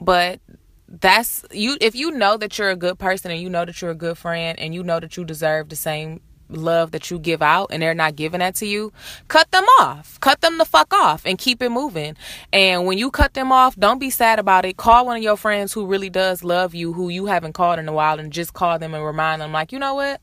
But 0.00 0.40
that's 0.88 1.44
you 1.52 1.76
if 1.80 1.94
you 1.94 2.10
know 2.10 2.36
that 2.38 2.58
you're 2.58 2.70
a 2.70 2.76
good 2.76 2.98
person 2.98 3.30
and 3.30 3.40
you 3.40 3.50
know 3.50 3.64
that 3.64 3.82
you're 3.82 3.90
a 3.90 3.96
good 3.96 4.16
friend 4.16 4.58
and 4.58 4.74
you 4.74 4.82
know 4.82 4.98
that 4.98 5.16
you 5.16 5.24
deserve 5.24 5.68
the 5.68 5.76
same 5.76 6.20
love 6.48 6.92
that 6.92 7.10
you 7.10 7.18
give 7.18 7.42
out 7.42 7.68
and 7.70 7.82
they're 7.82 7.94
not 7.94 8.16
giving 8.16 8.40
that 8.40 8.54
to 8.56 8.66
you, 8.66 8.92
cut 9.28 9.50
them 9.50 9.64
off. 9.80 10.18
Cut 10.20 10.40
them 10.40 10.58
the 10.58 10.64
fuck 10.64 10.92
off 10.92 11.24
and 11.24 11.38
keep 11.38 11.62
it 11.62 11.70
moving. 11.70 12.16
And 12.52 12.86
when 12.86 12.98
you 12.98 13.10
cut 13.10 13.34
them 13.34 13.52
off, 13.52 13.76
don't 13.76 13.98
be 13.98 14.10
sad 14.10 14.38
about 14.38 14.64
it. 14.64 14.76
Call 14.76 15.06
one 15.06 15.16
of 15.16 15.22
your 15.22 15.36
friends 15.36 15.72
who 15.72 15.86
really 15.86 16.10
does 16.10 16.42
love 16.44 16.74
you, 16.74 16.92
who 16.92 17.08
you 17.08 17.26
haven't 17.26 17.52
called 17.52 17.78
in 17.78 17.88
a 17.88 17.92
while, 17.92 18.18
and 18.18 18.32
just 18.32 18.54
call 18.54 18.78
them 18.78 18.94
and 18.94 19.04
remind 19.04 19.42
them, 19.42 19.52
like, 19.52 19.72
you 19.72 19.78
know 19.78 19.94
what? 19.94 20.20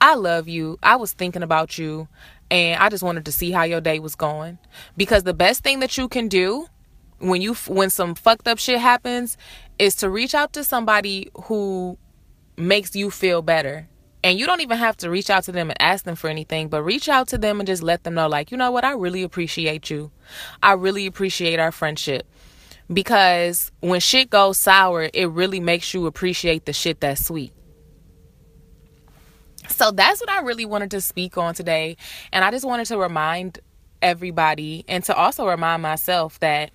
I 0.00 0.14
love 0.14 0.48
you. 0.48 0.78
I 0.82 0.96
was 0.96 1.12
thinking 1.12 1.42
about 1.42 1.78
you 1.78 2.08
and 2.50 2.80
I 2.80 2.88
just 2.88 3.02
wanted 3.02 3.24
to 3.24 3.32
see 3.32 3.50
how 3.50 3.64
your 3.64 3.80
day 3.80 3.98
was 3.98 4.14
going. 4.14 4.58
Because 4.96 5.24
the 5.24 5.34
best 5.34 5.62
thing 5.62 5.80
that 5.80 5.96
you 5.96 6.08
can 6.08 6.28
do 6.28 6.66
when 7.18 7.40
you 7.40 7.54
when 7.66 7.90
some 7.90 8.14
fucked 8.14 8.46
up 8.46 8.58
shit 8.58 8.78
happens 8.78 9.38
is 9.78 9.96
to 9.96 10.10
reach 10.10 10.34
out 10.34 10.52
to 10.52 10.64
somebody 10.64 11.30
who 11.44 11.98
makes 12.56 12.94
you 12.94 13.10
feel 13.10 13.42
better 13.42 13.88
and 14.22 14.38
you 14.38 14.46
don't 14.46 14.60
even 14.60 14.78
have 14.78 14.96
to 14.98 15.10
reach 15.10 15.30
out 15.30 15.44
to 15.44 15.52
them 15.52 15.70
and 15.70 15.80
ask 15.80 16.04
them 16.04 16.16
for 16.16 16.28
anything, 16.28 16.68
but 16.68 16.82
reach 16.82 17.08
out 17.08 17.28
to 17.28 17.38
them 17.38 17.60
and 17.60 17.66
just 17.66 17.82
let 17.82 18.04
them 18.04 18.14
know, 18.14 18.28
like, 18.28 18.50
you 18.50 18.56
know 18.56 18.70
what, 18.70 18.84
I 18.84 18.92
really 18.92 19.22
appreciate 19.22 19.90
you. 19.90 20.10
I 20.62 20.72
really 20.72 21.06
appreciate 21.06 21.58
our 21.58 21.72
friendship. 21.72 22.26
Because 22.92 23.72
when 23.80 24.00
shit 24.00 24.30
goes 24.30 24.58
sour, 24.58 25.10
it 25.12 25.26
really 25.30 25.60
makes 25.60 25.92
you 25.92 26.06
appreciate 26.06 26.66
the 26.66 26.72
shit 26.72 27.00
that's 27.00 27.24
sweet. 27.24 27.52
So 29.68 29.90
that's 29.90 30.20
what 30.20 30.30
I 30.30 30.40
really 30.40 30.64
wanted 30.64 30.92
to 30.92 31.00
speak 31.00 31.36
on 31.36 31.54
today. 31.54 31.96
And 32.32 32.44
I 32.44 32.50
just 32.50 32.64
wanted 32.64 32.86
to 32.86 32.98
remind 32.98 33.58
everybody 34.00 34.84
and 34.86 35.02
to 35.04 35.14
also 35.16 35.48
remind 35.48 35.82
myself 35.82 36.38
that 36.40 36.70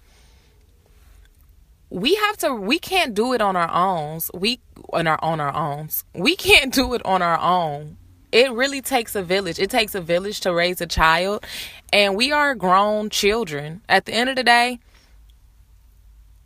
we 1.91 2.15
have 2.15 2.38
to 2.38 2.55
we 2.55 2.79
can't 2.79 3.13
do 3.13 3.33
it 3.33 3.41
on 3.41 3.57
our 3.57 3.69
own 3.69 4.21
we 4.33 4.62
on 4.93 5.07
our 5.07 5.19
on 5.21 5.41
our 5.41 5.53
own 5.53 5.89
we 6.15 6.36
can't 6.38 6.74
do 6.74 6.93
it 6.93 7.05
on 7.05 7.21
our 7.21 7.38
own. 7.39 7.98
It 8.31 8.50
really 8.53 8.81
takes 8.81 9.13
a 9.13 9.21
village. 9.21 9.60
It 9.60 9.69
takes 9.69 9.93
a 9.93 10.00
village 10.00 10.39
to 10.41 10.53
raise 10.53 10.79
a 10.79 10.88
child. 10.88 11.45
And 11.91 12.15
we 12.15 12.31
are 12.31 12.55
grown 12.55 13.10
children. 13.10 13.81
At 13.89 14.05
the 14.05 14.13
end 14.13 14.29
of 14.29 14.38
the 14.38 14.43
day 14.43 14.79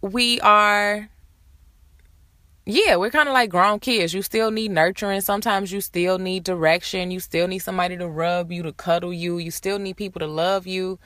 we 0.01 0.39
are 0.41 1.09
yeah, 2.67 2.95
we're 2.95 3.11
kind 3.11 3.29
of 3.29 3.33
like 3.33 3.51
grown 3.51 3.79
kids. 3.79 4.11
You 4.15 4.23
still 4.23 4.49
need 4.49 4.71
nurturing. 4.71 5.21
Sometimes 5.21 5.71
you 5.71 5.81
still 5.81 6.17
need 6.17 6.43
direction. 6.43 7.11
You 7.11 7.19
still 7.19 7.47
need 7.47 7.59
somebody 7.59 7.95
to 7.97 8.07
rub 8.07 8.51
you, 8.51 8.63
to 8.63 8.73
cuddle 8.73 9.13
you. 9.13 9.37
You 9.37 9.51
still 9.51 9.77
need 9.77 9.97
people 9.97 10.19
to 10.19 10.25
love 10.25 10.65
you. 10.65 10.97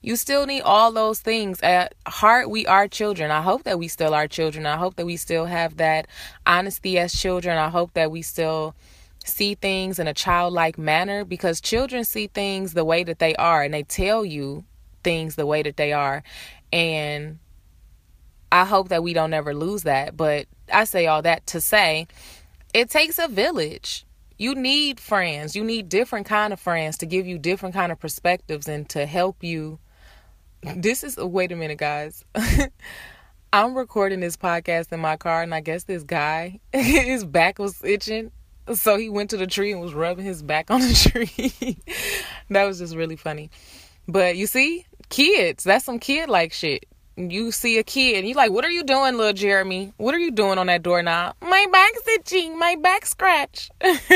You 0.00 0.14
still 0.14 0.46
need 0.46 0.60
all 0.60 0.92
those 0.92 1.18
things. 1.18 1.60
At 1.60 1.96
heart, 2.06 2.50
we 2.50 2.66
are 2.66 2.86
children. 2.86 3.32
I 3.32 3.42
hope 3.42 3.64
that 3.64 3.80
we 3.80 3.88
still 3.88 4.14
are 4.14 4.28
children. 4.28 4.64
I 4.64 4.76
hope 4.76 4.94
that 4.94 5.06
we 5.06 5.16
still 5.16 5.46
have 5.46 5.78
that 5.78 6.06
honesty 6.46 7.00
as 7.00 7.12
children. 7.12 7.58
I 7.58 7.68
hope 7.68 7.94
that 7.94 8.12
we 8.12 8.22
still 8.22 8.76
see 9.24 9.56
things 9.56 9.98
in 9.98 10.06
a 10.06 10.14
childlike 10.14 10.78
manner 10.78 11.24
because 11.24 11.60
children 11.60 12.04
see 12.04 12.28
things 12.28 12.74
the 12.74 12.84
way 12.84 13.02
that 13.02 13.18
they 13.18 13.34
are 13.34 13.62
and 13.62 13.74
they 13.74 13.82
tell 13.82 14.24
you 14.24 14.64
things 15.02 15.34
the 15.34 15.46
way 15.46 15.64
that 15.64 15.76
they 15.76 15.92
are. 15.92 16.22
And 16.72 17.40
I 18.52 18.64
hope 18.64 18.90
that 18.90 19.02
we 19.02 19.14
don't 19.14 19.34
ever 19.34 19.52
lose 19.52 19.82
that. 19.82 20.16
But 20.16 20.46
I 20.72 20.84
say 20.84 21.06
all 21.06 21.22
that 21.22 21.46
to 21.48 21.60
say 21.60 22.06
it 22.74 22.90
takes 22.90 23.18
a 23.18 23.28
village. 23.28 24.04
You 24.36 24.54
need 24.54 25.00
friends. 25.00 25.56
You 25.56 25.64
need 25.64 25.88
different 25.88 26.26
kind 26.26 26.52
of 26.52 26.60
friends 26.60 26.98
to 26.98 27.06
give 27.06 27.26
you 27.26 27.38
different 27.38 27.74
kind 27.74 27.90
of 27.90 27.98
perspectives 27.98 28.68
and 28.68 28.88
to 28.90 29.06
help 29.06 29.42
you. 29.42 29.78
This 30.76 31.04
is 31.04 31.16
oh, 31.18 31.26
wait 31.26 31.52
a 31.52 31.56
minute, 31.56 31.78
guys. 31.78 32.24
I'm 33.52 33.76
recording 33.76 34.18
this 34.18 34.36
podcast 34.36 34.92
in 34.92 34.98
my 34.98 35.16
car, 35.16 35.42
and 35.42 35.54
I 35.54 35.60
guess 35.60 35.84
this 35.84 36.02
guy, 36.02 36.58
his 36.72 37.24
back 37.24 37.60
was 37.60 37.82
itching. 37.84 38.32
So 38.74 38.96
he 38.96 39.08
went 39.08 39.30
to 39.30 39.36
the 39.36 39.46
tree 39.46 39.70
and 39.70 39.80
was 39.80 39.94
rubbing 39.94 40.24
his 40.24 40.42
back 40.42 40.70
on 40.70 40.80
the 40.80 40.94
tree. 40.94 41.78
that 42.50 42.64
was 42.64 42.80
just 42.80 42.96
really 42.96 43.14
funny. 43.14 43.50
But 44.08 44.36
you 44.36 44.48
see, 44.48 44.84
kids, 45.10 45.62
that's 45.62 45.84
some 45.84 46.00
kid 46.00 46.28
like 46.28 46.52
shit 46.52 46.87
you 47.18 47.50
see 47.50 47.78
a 47.78 47.82
kid 47.82 48.18
and 48.18 48.28
you're 48.28 48.36
like, 48.36 48.52
What 48.52 48.64
are 48.64 48.70
you 48.70 48.84
doing, 48.84 49.16
little 49.16 49.32
Jeremy? 49.32 49.92
What 49.96 50.14
are 50.14 50.18
you 50.18 50.30
doing 50.30 50.58
on 50.58 50.68
that 50.68 50.82
doorknob? 50.82 51.34
My 51.42 51.66
back's 51.70 52.06
itching, 52.08 52.58
my 52.58 52.76
back 52.76 53.06
scratch. 53.06 53.70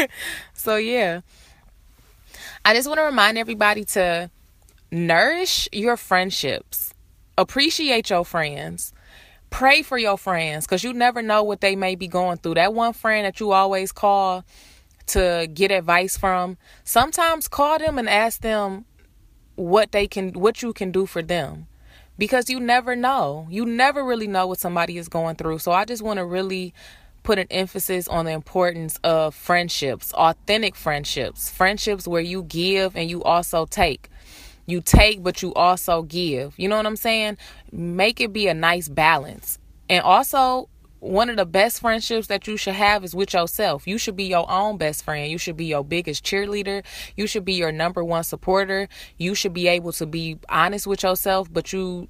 so 0.55 0.77
yeah. 0.77 1.21
I 2.65 2.75
just 2.75 2.87
want 2.87 2.99
to 2.99 3.05
remind 3.05 3.39
everybody 3.39 3.85
to 3.87 4.31
nourish 4.93 5.69
your 5.73 5.97
friendships. 5.97 6.95
Appreciate 7.37 8.11
your 8.11 8.25
friends. 8.25 8.93
Pray 9.51 9.83
for 9.83 9.99
your 9.99 10.17
friends 10.17 10.65
because 10.65 10.85
you 10.85 10.93
never 10.93 11.21
know 11.23 11.43
what 11.43 11.61
they 11.61 11.75
may 11.75 11.97
be 11.97 12.07
going 12.07 12.39
through. 12.39 12.55
That 12.55 12.73
one 12.73 12.93
friend 12.93 13.27
that 13.27 13.41
you 13.41 13.51
always 13.51 13.91
call 13.91 14.45
to 15.09 15.49
get 15.53 15.73
advice 15.73 16.17
from, 16.17 16.57
sometimes 16.85 17.49
call 17.49 17.79
them 17.79 17.99
and 17.99 18.09
ask 18.09 18.41
them 18.41 18.85
what 19.57 19.93
they 19.93 20.07
can 20.07 20.31
what 20.31 20.63
you 20.63 20.73
can 20.73 20.91
do 20.91 21.05
for 21.05 21.21
them 21.21 21.67
because 22.23 22.49
you 22.49 22.61
never 22.61 22.95
know. 22.95 23.49
You 23.51 23.67
never 23.67 24.05
really 24.05 24.29
know 24.29 24.47
what 24.47 24.61
somebody 24.61 24.97
is 24.97 25.09
going 25.09 25.35
through. 25.35 25.59
So 25.59 25.73
I 25.73 25.85
just 25.85 26.03
want 26.03 26.19
to 26.19 26.25
really 26.25 26.73
put 27.25 27.37
an 27.37 27.49
emphasis 27.51 28.07
on 28.07 28.27
the 28.27 28.31
importance 28.31 28.97
of 29.03 29.35
friendships, 29.35 30.13
authentic 30.13 30.77
friendships, 30.77 31.51
friendships 31.51 32.07
where 32.07 32.23
you 32.23 32.45
give 32.45 32.95
and 32.95 33.11
you 33.11 33.25
also 33.25 33.67
take. 33.67 34.09
You 34.67 34.81
take, 34.81 35.25
but 35.25 35.43
you 35.43 35.53
also 35.55 36.03
give. 36.03 36.57
You 36.57 36.69
know 36.69 36.77
what 36.77 36.87
I'm 36.87 36.95
saying? 36.95 37.39
Make 37.73 38.21
it 38.21 38.33
be 38.33 38.47
a 38.47 38.55
nice 38.55 38.89
balance. 38.89 39.59
And 39.91 40.05
also, 40.05 40.69
one 41.03 41.29
of 41.29 41.37
the 41.37 41.45
best 41.45 41.81
friendships 41.81 42.29
that 42.29 42.47
you 42.47 42.57
should 42.57 42.75
have 42.75 43.03
is 43.03 43.13
with 43.13 43.35
yourself. 43.35 43.89
You 43.89 43.99
should 43.99 44.15
be 44.15 44.23
your 44.23 44.49
own 44.49 44.77
best 44.77 45.03
friend. 45.03 45.29
You 45.29 45.37
should 45.37 45.57
be 45.57 45.65
your 45.65 45.83
biggest 45.83 46.25
cheerleader. 46.25 46.85
You 47.17 47.27
should 47.27 47.45
be 47.45 47.55
your 47.55 47.73
number 47.73 48.05
one 48.05 48.23
supporter. 48.23 48.89
You 49.19 49.35
should 49.35 49.53
be 49.53 49.67
able 49.67 49.91
to 49.95 50.07
be 50.07 50.39
honest 50.49 50.87
with 50.87 51.03
yourself, 51.03 51.53
but 51.53 51.73
you 51.73 52.07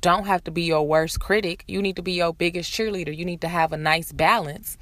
don't 0.00 0.26
have 0.26 0.42
to 0.44 0.50
be 0.50 0.62
your 0.62 0.84
worst 0.84 1.20
critic. 1.20 1.62
You 1.68 1.80
need 1.80 1.94
to 1.94 2.02
be 2.02 2.14
your 2.14 2.34
biggest 2.34 2.72
cheerleader. 2.72 3.16
You 3.16 3.24
need 3.24 3.42
to 3.42 3.48
have 3.48 3.72
a 3.72 3.76
nice 3.76 4.10
balance. 4.10 4.76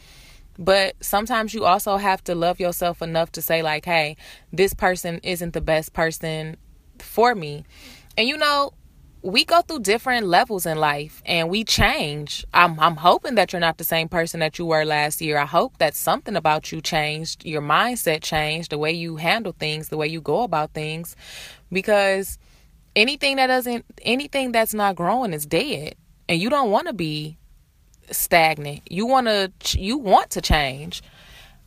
But 0.59 0.97
sometimes 1.03 1.53
you 1.53 1.67
also 1.67 1.99
have 1.99 2.25
to 2.25 2.35
love 2.35 2.61
yourself 2.61 3.03
enough 3.03 3.31
to 3.33 3.43
say, 3.43 3.61
like, 3.61 3.85
hey, 3.85 4.17
this 4.51 4.73
person 4.73 5.21
isn't 5.23 5.53
the 5.53 5.61
best 5.61 5.93
person 5.93 6.57
for 6.99 7.35
me. 7.35 7.65
And 8.17 8.27
you 8.27 8.39
know, 8.39 8.73
we 9.23 9.45
go 9.45 9.61
through 9.61 9.81
different 9.81 10.27
levels 10.27 10.65
in 10.65 10.79
life 10.79 11.23
and 11.27 11.51
we 11.51 11.65
change. 11.65 12.47
I'm 12.55 12.81
I'm 12.81 12.97
hoping 12.97 13.35
that 13.35 13.53
you're 13.53 13.61
not 13.61 13.77
the 13.77 13.85
same 13.85 14.09
person 14.09 14.41
that 14.41 14.59
you 14.59 14.65
were 14.65 14.85
last 14.85 15.21
year. 15.21 15.37
I 15.37 15.45
hope 15.45 15.77
that 15.79 15.95
something 15.95 16.37
about 16.37 16.73
you 16.73 16.81
changed, 16.81 17.45
your 17.45 17.61
mindset 17.61 18.23
changed, 18.23 18.71
the 18.71 18.79
way 18.79 18.93
you 18.93 19.17
handle 19.17 19.55
things, 19.59 19.89
the 19.89 19.99
way 19.99 20.09
you 20.09 20.21
go 20.21 20.43
about 20.43 20.73
things 20.73 21.17
because 21.71 22.39
anything 22.97 23.37
that 23.37 23.49
doesn't 23.49 23.85
anything 24.03 24.53
that's 24.53 24.73
not 24.73 24.97
growing 24.97 25.35
is 25.35 25.45
dead. 25.45 25.97
And 26.29 26.41
you 26.41 26.49
don't 26.49 26.71
want 26.71 26.87
to 26.87 26.95
be 26.95 27.37
stagnant. 28.11 28.83
You 28.91 29.07
want 29.07 29.27
to 29.27 29.53
you 29.79 29.99
want 29.99 30.31
to 30.31 30.41
change. 30.41 31.03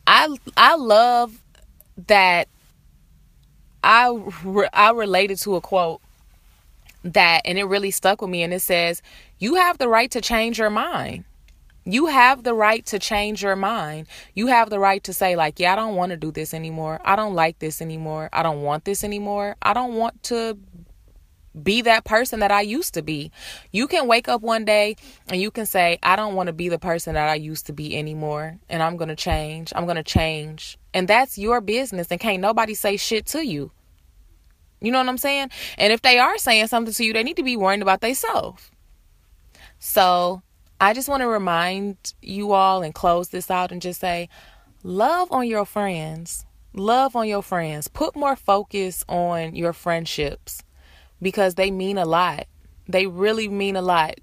I 0.08 0.36
I 0.58 0.76
love 0.76 1.40
that 2.08 2.48
I 3.84 4.12
I 4.74 4.92
related 4.92 5.38
to 5.40 5.56
a 5.56 5.62
quote 5.62 6.02
that 7.04 7.42
and 7.46 7.58
it 7.58 7.66
really 7.66 7.92
stuck 7.92 8.22
with 8.22 8.30
me 8.30 8.44
and 8.44 8.54
it 8.54 8.62
says 8.62 9.02
you 9.40 9.56
have 9.56 9.78
the 9.78 9.88
right 9.88 10.12
to 10.12 10.22
change 10.22 10.58
your 10.58 10.70
mind 10.70 11.26
you 11.86 12.06
have 12.06 12.44
the 12.44 12.54
right 12.54 12.86
to 12.86 12.98
change 12.98 13.44
your 13.44 13.56
mind 13.56 14.08
you 14.36 14.48
have 14.48 14.70
the 14.70 14.80
right 14.80 15.04
to 15.04 15.14
say 15.14 15.36
like 15.36 15.60
yeah 15.60 15.74
i 15.74 15.76
don't 15.76 15.96
want 15.96 16.12
to 16.12 16.18
do 16.18 16.32
this 16.32 16.54
anymore 16.54 17.00
i 17.04 17.16
don't 17.16 17.34
like 17.34 17.60
this 17.60 17.82
anymore 17.82 18.30
i 18.32 18.42
don't 18.42 18.62
want 18.62 18.86
this 18.86 19.04
anymore 19.04 19.56
i 19.62 19.74
don't 19.74 19.96
want 19.96 20.22
to 20.24 20.58
be 21.62 21.82
that 21.82 22.04
person 22.04 22.40
that 22.40 22.52
I 22.52 22.62
used 22.62 22.94
to 22.96 23.02
be. 23.02 23.32
You 23.72 23.88
can 23.88 24.08
wake 24.08 24.28
up 24.28 24.42
one 24.42 24.66
day 24.66 24.96
and 25.28 25.40
you 25.40 25.52
can 25.52 25.66
say, 25.66 26.00
I 26.02 26.16
don't 26.16 26.36
want 26.36 26.48
to 26.48 26.54
be 26.54 26.70
the 26.70 26.80
person 26.80 27.14
that 27.14 27.30
I 27.30 27.36
used 27.36 27.68
to 27.68 27.74
be 27.74 27.96
anymore. 27.96 28.58
And 28.70 28.82
I'm 28.82 28.98
going 28.98 29.10
to 29.10 29.16
change. 29.16 29.72
I'm 29.76 29.86
going 29.86 29.98
to 29.98 30.04
change. 30.04 30.78
And 30.94 31.08
that's 31.08 31.38
your 31.38 31.62
business. 31.62 32.08
And 32.10 32.20
can't 32.20 32.42
nobody 32.42 32.74
say 32.74 32.98
shit 32.98 33.26
to 33.28 33.46
you. 33.46 33.72
You 34.84 34.92
know 34.92 35.00
what 35.00 35.08
I'm 35.08 35.18
saying? 35.18 35.50
And 35.78 35.94
if 35.94 36.02
they 36.02 36.20
are 36.20 36.38
saying 36.38 36.68
something 36.68 36.94
to 36.94 37.06
you, 37.06 37.14
they 37.14 37.24
need 37.24 37.38
to 37.38 37.44
be 37.44 37.56
worrying 37.58 37.82
about 37.82 38.02
themselves. 38.02 38.70
So 39.80 40.44
I 40.80 40.94
just 40.94 41.08
want 41.08 41.22
to 41.22 41.28
remind 41.28 42.14
you 42.22 42.52
all 42.52 42.84
and 42.84 42.94
close 42.94 43.30
this 43.30 43.50
out 43.50 43.72
and 43.72 43.82
just 43.82 44.02
say, 44.02 44.28
love 44.84 45.32
on 45.32 45.48
your 45.48 45.66
friends. 45.66 46.46
Love 46.74 47.16
on 47.16 47.28
your 47.28 47.42
friends. 47.42 47.88
Put 47.88 48.16
more 48.16 48.36
focus 48.36 49.06
on 49.08 49.56
your 49.56 49.72
friendships 49.72 50.64
because 51.22 51.56
they 51.56 51.72
mean 51.72 51.98
a 51.98 52.06
lot. 52.06 52.48
They 52.88 53.08
really 53.08 53.48
mean 53.48 53.78
a 53.78 53.82
lot. 53.82 54.16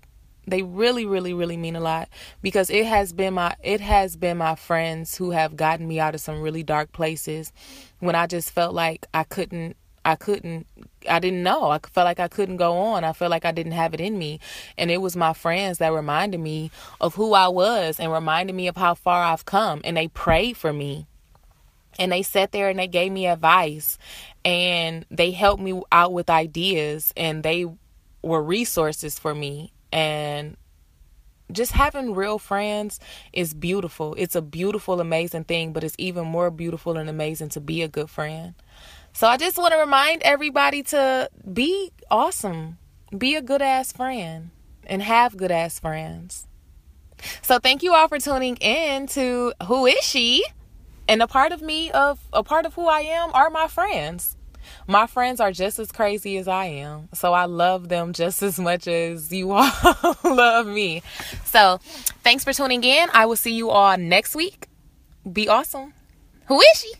They 0.46 0.62
really, 0.62 1.06
really, 1.06 1.32
really 1.32 1.56
mean 1.56 1.76
a 1.76 1.80
lot 1.80 2.08
because 2.42 2.68
it 2.68 2.84
has 2.84 3.12
been 3.12 3.34
my 3.34 3.54
it 3.62 3.80
has 3.80 4.16
been 4.16 4.36
my 4.36 4.56
friends 4.56 5.16
who 5.16 5.30
have 5.30 5.56
gotten 5.56 5.86
me 5.86 6.00
out 6.00 6.14
of 6.14 6.20
some 6.20 6.40
really 6.40 6.62
dark 6.62 6.92
places 6.92 7.52
when 8.00 8.14
I 8.14 8.26
just 8.26 8.50
felt 8.50 8.74
like 8.74 9.06
I 9.14 9.22
couldn't 9.22 9.76
I 10.04 10.16
couldn't 10.16 10.66
I 11.08 11.18
didn't 11.18 11.42
know. 11.42 11.70
I 11.70 11.78
felt 11.78 12.04
like 12.04 12.20
I 12.20 12.28
couldn't 12.28 12.58
go 12.58 12.76
on. 12.76 13.04
I 13.04 13.12
felt 13.12 13.30
like 13.30 13.44
I 13.44 13.52
didn't 13.52 13.72
have 13.72 13.94
it 13.94 14.00
in 14.00 14.18
me. 14.18 14.38
And 14.76 14.90
it 14.90 15.00
was 15.00 15.16
my 15.16 15.32
friends 15.32 15.78
that 15.78 15.92
reminded 15.92 16.40
me 16.40 16.70
of 17.00 17.14
who 17.14 17.32
I 17.32 17.48
was 17.48 17.98
and 17.98 18.12
reminded 18.12 18.54
me 18.54 18.68
of 18.68 18.76
how 18.76 18.94
far 18.94 19.22
I've 19.22 19.46
come 19.46 19.80
and 19.84 19.96
they 19.96 20.08
prayed 20.08 20.56
for 20.56 20.72
me. 20.72 21.06
And 21.98 22.12
they 22.12 22.22
sat 22.22 22.52
there 22.52 22.68
and 22.68 22.78
they 22.78 22.86
gave 22.86 23.12
me 23.12 23.26
advice 23.26 23.98
and 24.44 25.04
they 25.10 25.30
helped 25.32 25.62
me 25.62 25.80
out 25.90 26.12
with 26.12 26.30
ideas 26.30 27.12
and 27.16 27.42
they 27.42 27.66
were 28.22 28.42
resources 28.42 29.18
for 29.18 29.34
me 29.34 29.72
and 29.92 30.56
just 31.52 31.72
having 31.72 32.14
real 32.14 32.38
friends 32.38 33.00
is 33.32 33.54
beautiful. 33.54 34.14
It's 34.16 34.36
a 34.36 34.42
beautiful, 34.42 35.00
amazing 35.00 35.44
thing, 35.44 35.72
but 35.72 35.82
it's 35.82 35.96
even 35.98 36.26
more 36.26 36.50
beautiful 36.50 36.96
and 36.96 37.08
amazing 37.08 37.48
to 37.50 37.60
be 37.60 37.82
a 37.82 37.88
good 37.88 38.08
friend. 38.10 38.54
So 39.12 39.26
I 39.26 39.36
just 39.36 39.58
want 39.58 39.72
to 39.72 39.78
remind 39.78 40.22
everybody 40.22 40.82
to 40.84 41.30
be 41.52 41.92
awesome, 42.10 42.78
be 43.16 43.34
a 43.34 43.42
good 43.42 43.62
ass 43.62 43.92
friend, 43.92 44.50
and 44.86 45.02
have 45.02 45.36
good 45.36 45.50
ass 45.50 45.78
friends. 45.78 46.46
So 47.42 47.58
thank 47.58 47.82
you 47.82 47.94
all 47.94 48.08
for 48.08 48.18
tuning 48.18 48.56
in 48.56 49.06
to 49.08 49.52
Who 49.66 49.86
Is 49.86 50.02
She? 50.04 50.44
And 51.06 51.22
a 51.22 51.26
part 51.26 51.52
of 51.52 51.60
me 51.60 51.90
of 51.90 52.20
a 52.32 52.42
part 52.42 52.66
of 52.66 52.74
who 52.74 52.86
I 52.86 53.00
am 53.00 53.30
are 53.34 53.50
my 53.50 53.66
friends 53.66 54.36
my 54.86 55.06
friends 55.06 55.40
are 55.40 55.52
just 55.52 55.78
as 55.78 55.92
crazy 55.92 56.36
as 56.38 56.48
I 56.48 56.66
am. 56.66 57.08
So 57.14 57.32
I 57.32 57.44
love 57.44 57.88
them 57.88 58.12
just 58.12 58.42
as 58.42 58.58
much 58.58 58.86
as 58.86 59.32
you 59.32 59.52
all 59.52 60.16
love 60.24 60.66
me. 60.66 61.02
So 61.44 61.78
thanks 62.22 62.44
for 62.44 62.52
tuning 62.52 62.84
in. 62.84 63.08
I 63.12 63.26
will 63.26 63.36
see 63.36 63.54
you 63.54 63.70
all 63.70 63.96
next 63.96 64.34
week. 64.34 64.68
Be 65.30 65.48
awesome. 65.48 65.94
Who 66.46 66.60
is 66.60 66.80
she? 66.80 66.92